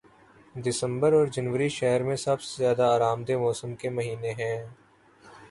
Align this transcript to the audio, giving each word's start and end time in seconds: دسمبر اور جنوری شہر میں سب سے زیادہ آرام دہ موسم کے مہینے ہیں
دسمبر 0.55 1.13
اور 1.13 1.27
جنوری 1.27 1.67
شہر 1.69 2.03
میں 2.03 2.15
سب 2.15 2.41
سے 2.41 2.55
زیادہ 2.57 2.83
آرام 2.85 3.23
دہ 3.23 3.37
موسم 3.37 3.75
کے 3.75 3.89
مہینے 3.91 4.31
ہیں 4.39 4.57